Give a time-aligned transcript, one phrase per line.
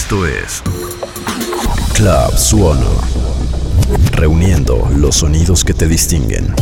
[0.00, 0.62] Esto es
[1.92, 2.88] Club Suono,
[4.12, 6.54] reuniendo los sonidos que te distinguen.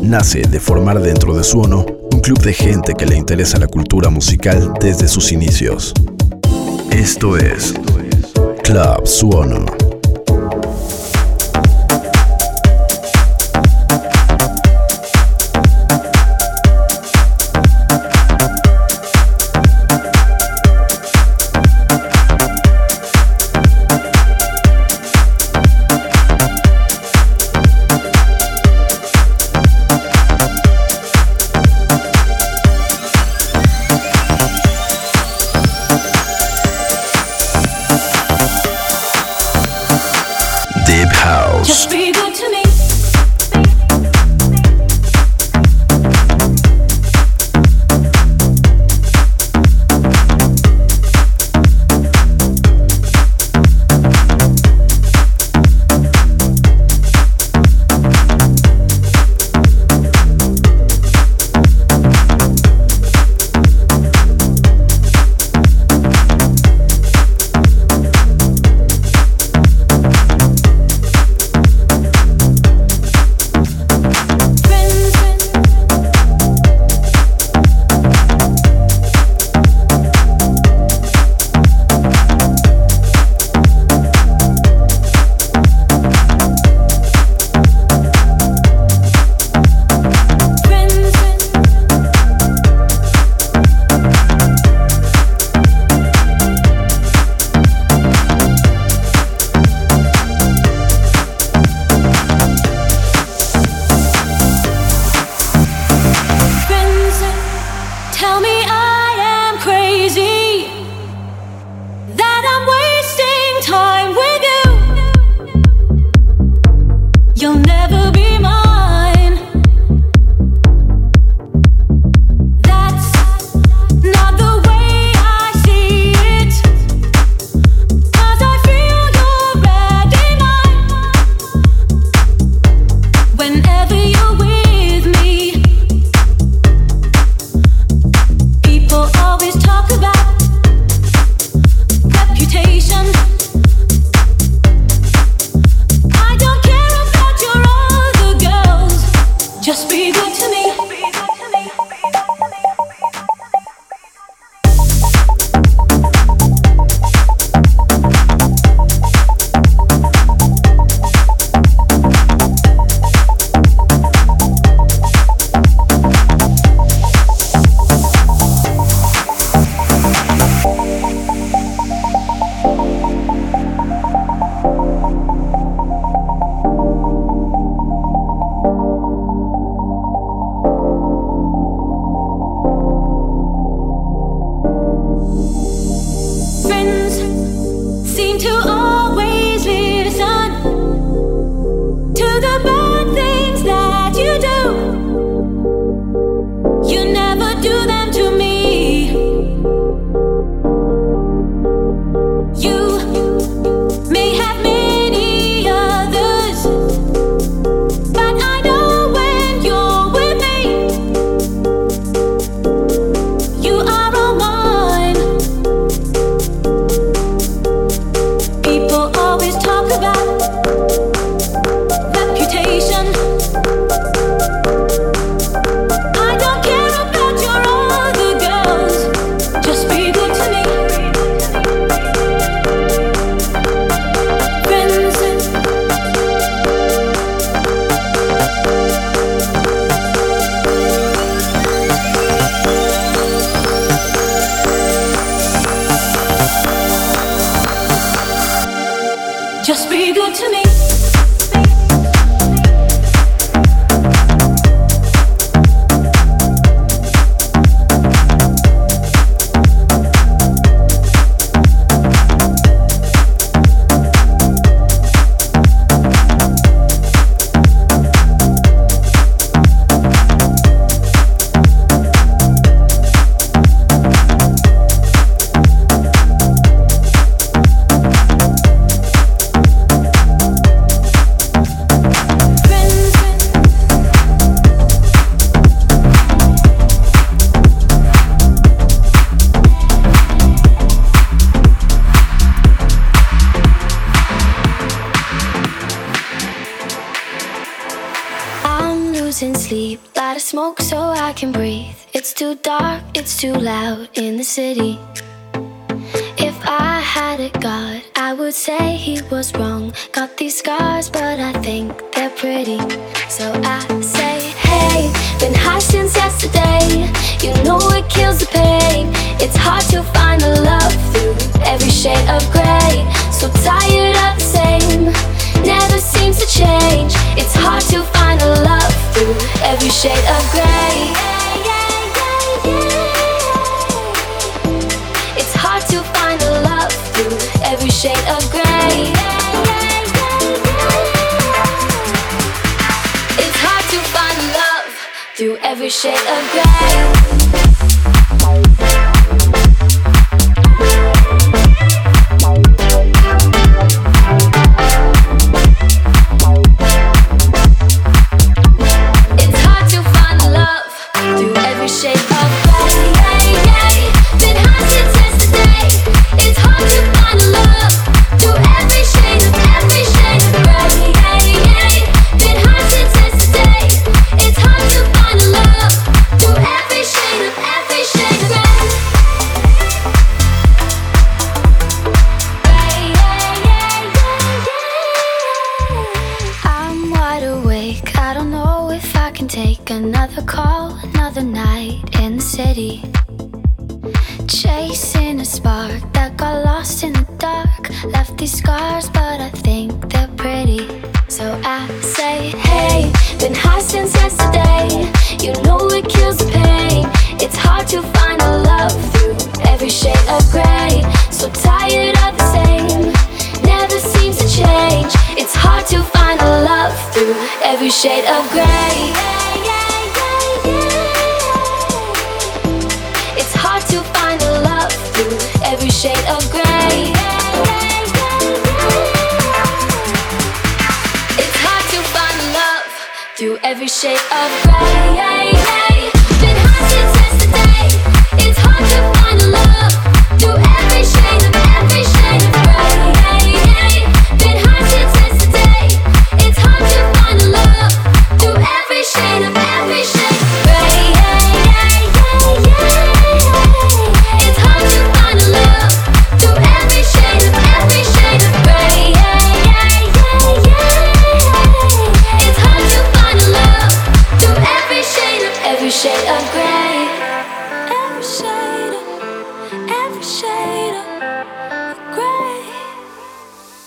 [0.00, 4.08] Nace de formar dentro de Suono un club de gente que le interesa la cultura
[4.08, 5.92] musical desde sus inicios.
[6.90, 7.74] Esto es
[8.64, 9.85] Club Suono.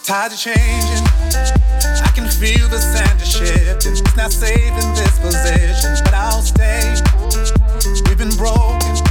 [0.09, 1.05] Tides are changing.
[2.03, 3.91] I can feel the sand is shifting.
[3.91, 6.95] It's not safe in this position, but I'll stay.
[8.07, 9.08] We've been broken.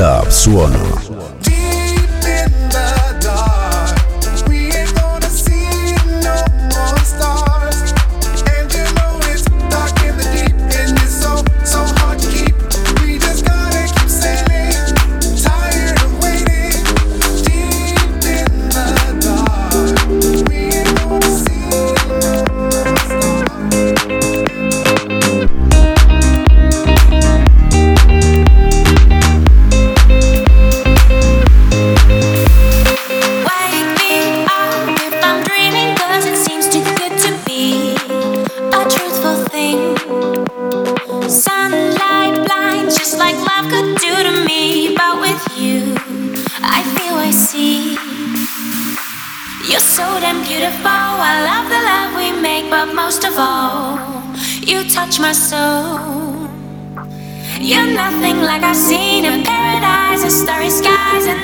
[0.00, 1.09] Club Suono.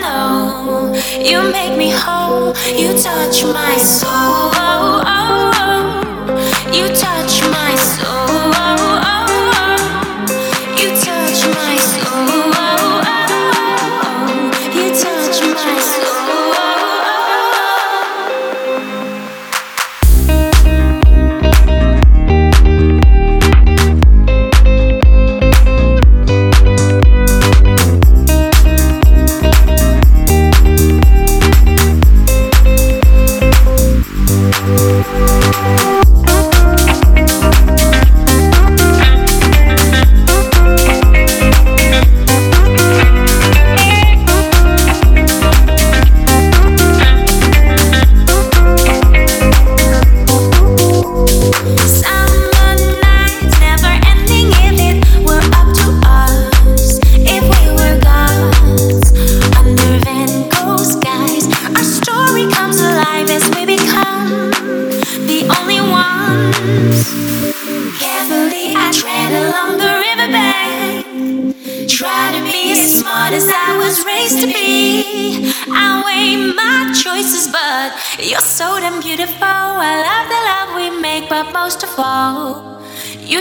[0.06, 0.92] know
[1.30, 2.48] you make me whole.
[2.80, 4.50] You touch my soul.
[4.68, 6.72] Oh, oh, oh.
[6.76, 8.15] You touch my soul.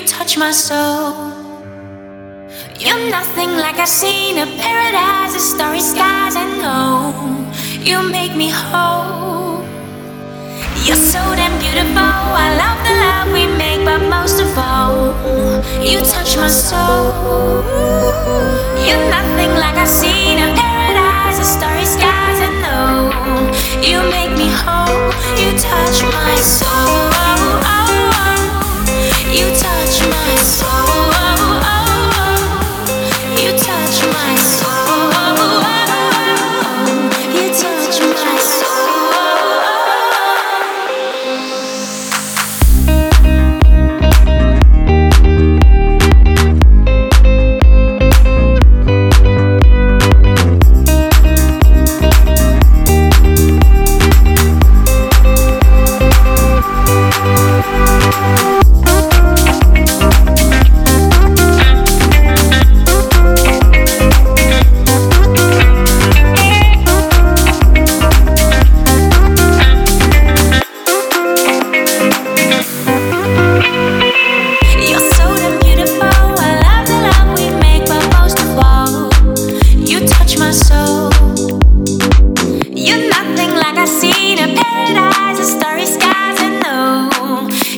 [0.05, 1.33] touch my soul.
[2.77, 7.13] You're nothing like I've seen a paradise of starry skies and know
[7.81, 9.63] You make me whole.
[10.85, 12.13] You're so damn beautiful.
[12.45, 15.15] I love the love we make, but most of all,
[15.81, 17.63] you touch my soul.
[18.85, 23.09] You're nothing like I've seen a paradise of starry skies and know
[23.81, 25.09] You make me whole.
[25.41, 27.84] You touch my soul.
[29.35, 30.84] You touch my soul.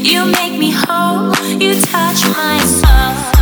[0.08, 3.37] You make me whole, you touch my soul.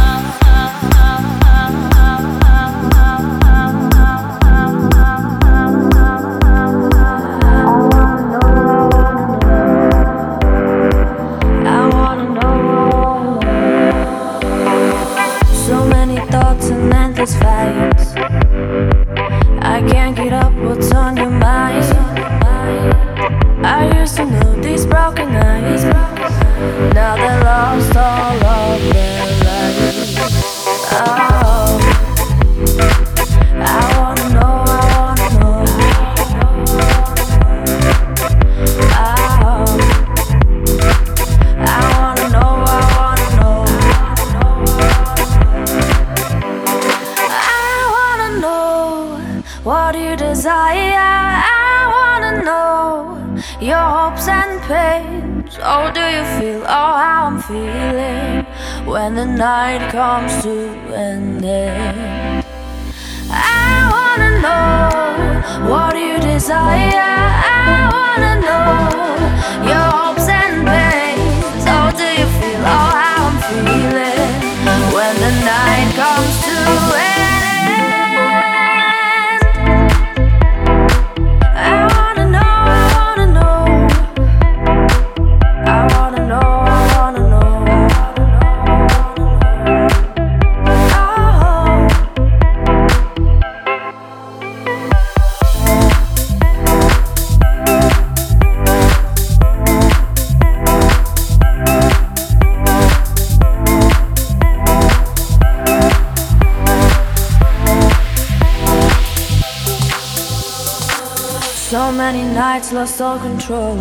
[112.75, 113.77] Lost all control.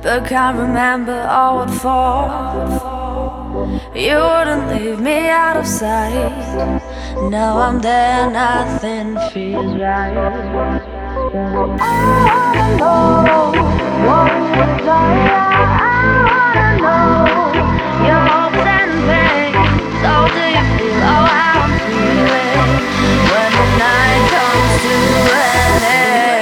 [0.00, 2.24] But can't remember all what for.
[3.94, 6.32] You wouldn't leave me out of sight.
[7.30, 10.16] Now I'm there, nothing feels right.
[11.34, 11.94] I
[12.32, 13.52] wanna know
[14.08, 15.00] what was I?
[15.80, 17.42] I wanna know
[18.08, 18.18] you
[23.32, 24.94] when the night comes to
[25.44, 26.41] an end?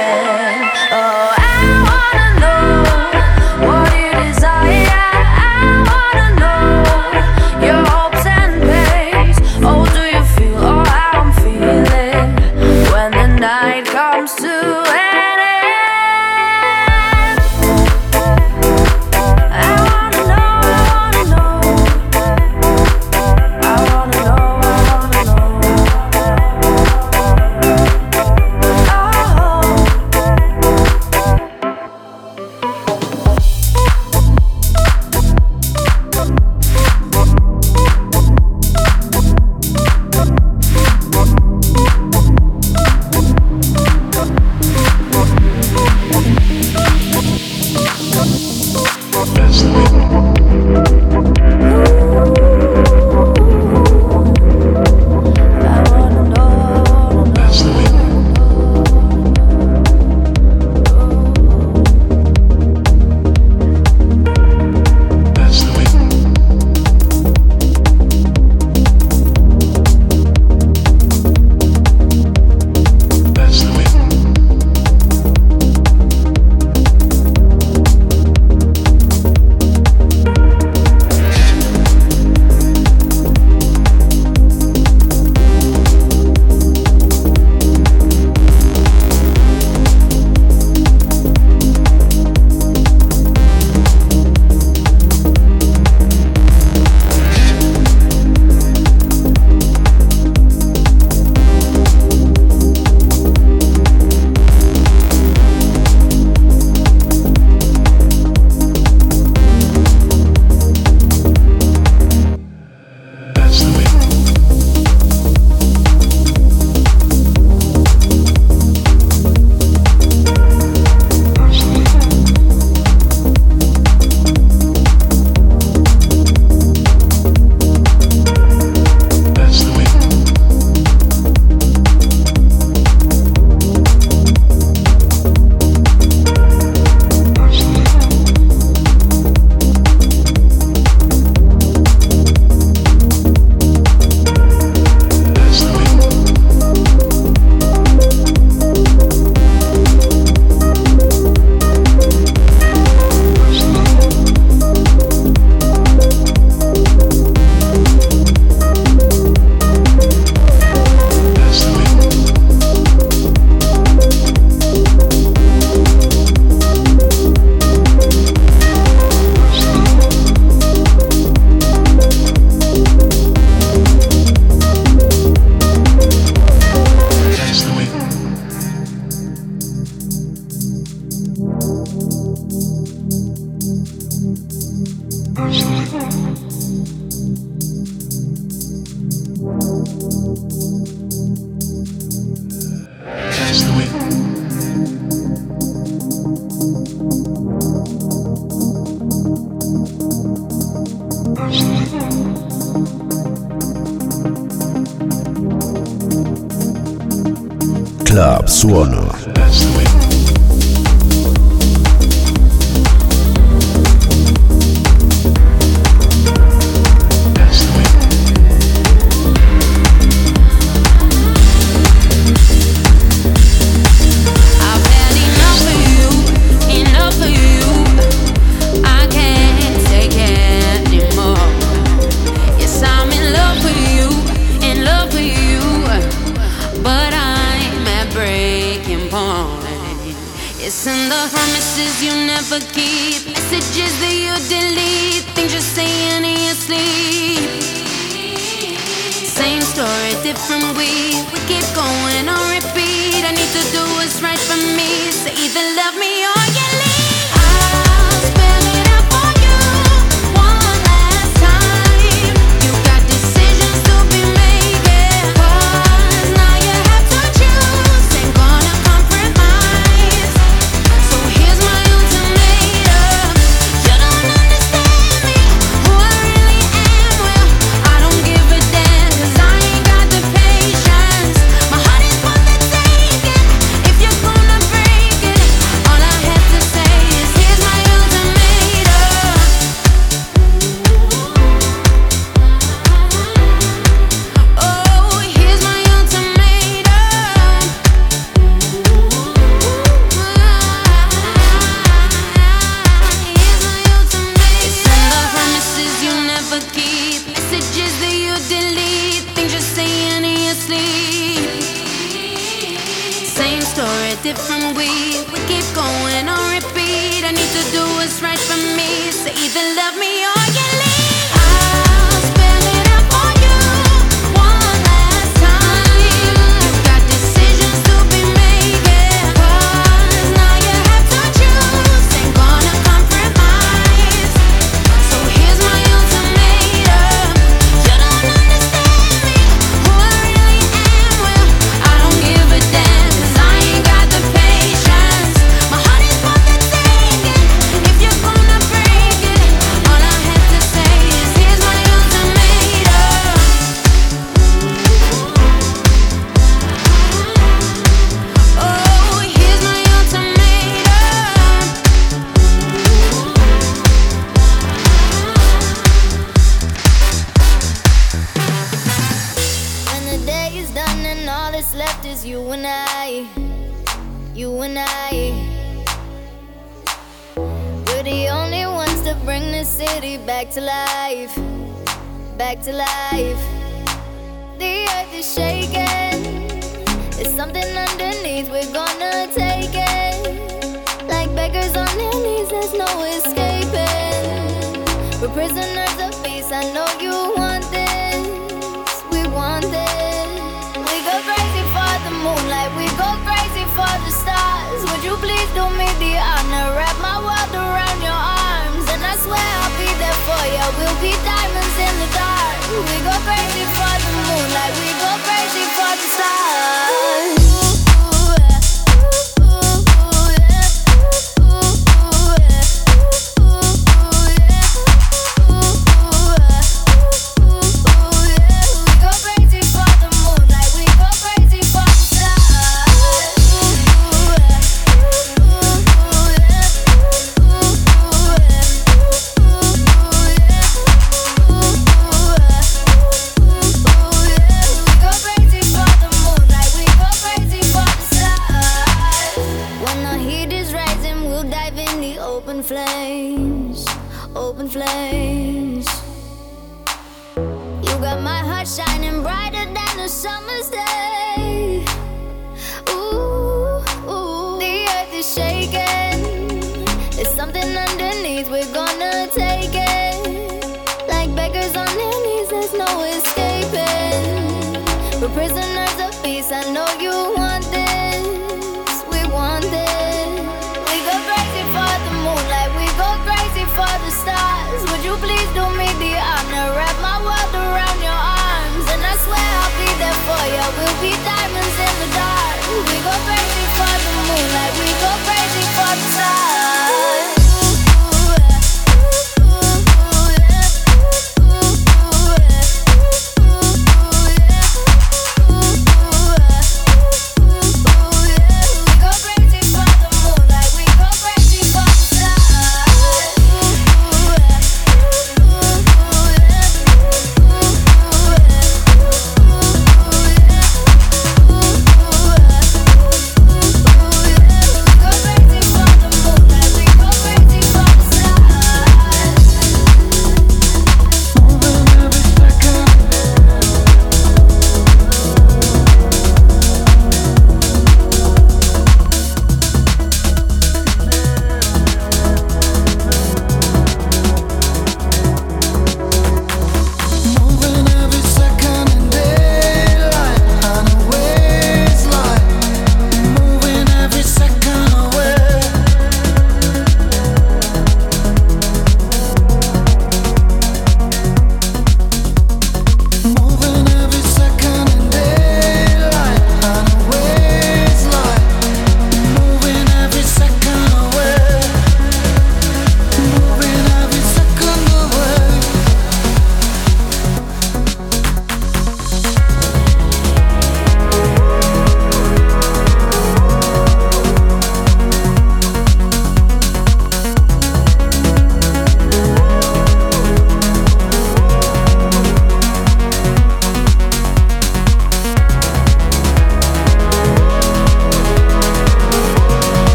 [495.99, 496.60] time.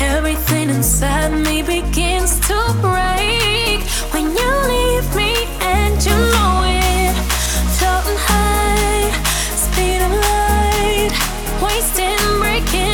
[0.00, 3.80] Everything inside me begins to break
[4.12, 7.14] when you leave me, and you know it.
[7.78, 9.10] Floating high,
[9.64, 11.12] speed of light,
[11.62, 12.91] wasting, breaking.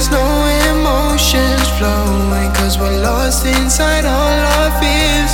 [0.00, 0.28] There's no
[0.72, 5.32] emotions flowing, cause we're lost inside our fears.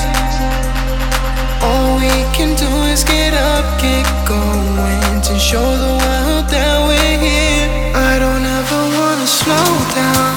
[1.62, 7.18] All we can do is get up, get going, to show the world that we're
[7.22, 7.94] here.
[7.94, 10.34] I don't ever wanna slow down,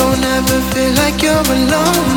[0.00, 2.13] don't ever feel like you're alone.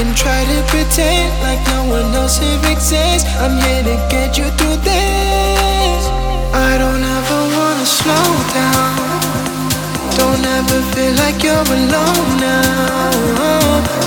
[0.00, 3.28] Can try to pretend like no one else here exists.
[3.36, 6.02] I'm here to get you through this.
[6.68, 8.96] I don't ever wanna slow down.
[10.20, 13.10] Don't ever feel like you're alone now.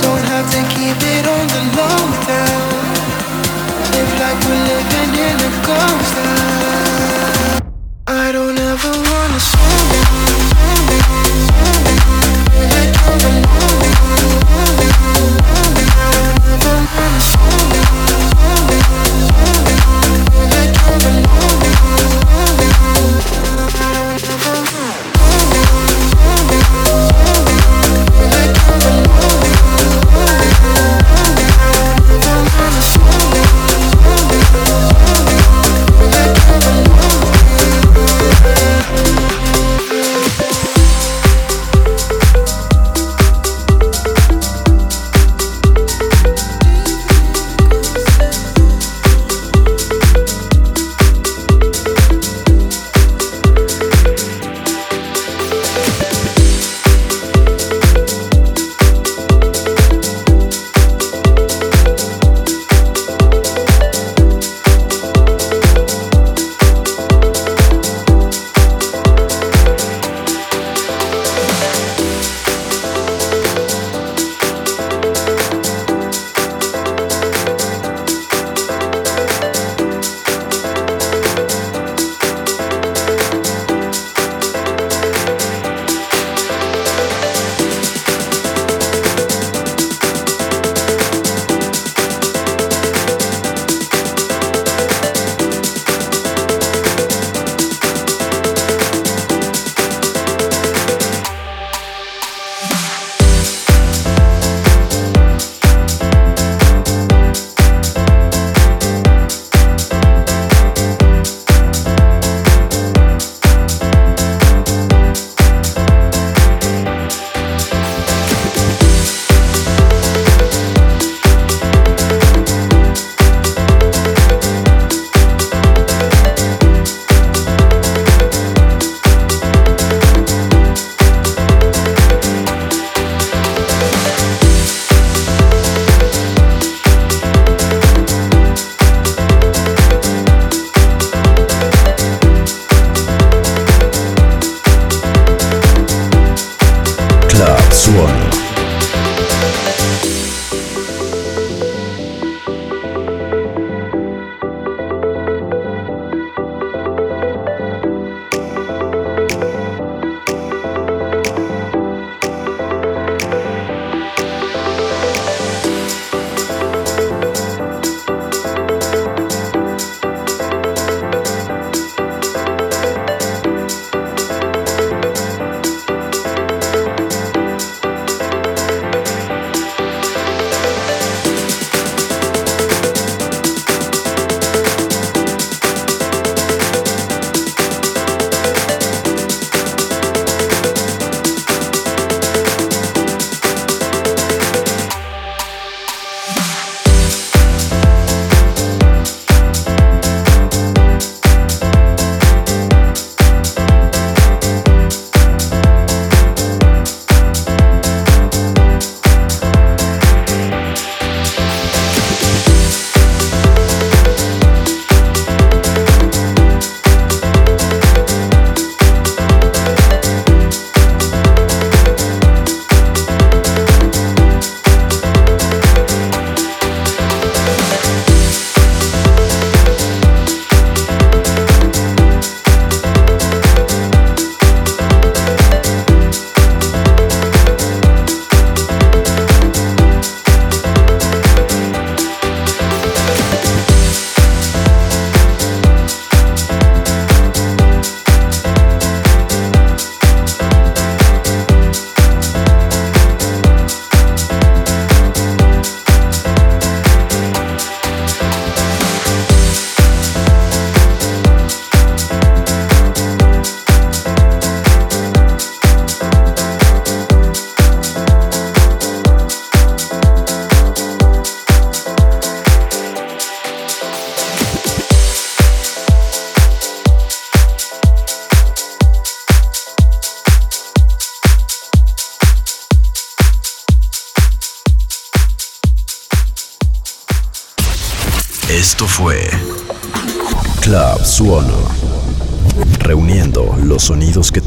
[0.05, 2.71] Don't have to keep it on the low down.
[3.93, 6.42] Live like we're living in a ghost town.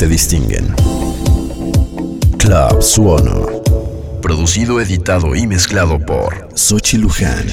[0.09, 0.75] Distinguen.
[2.39, 3.63] Club Suono.
[4.23, 7.47] Producido, editado y mezclado por Sochi Luján.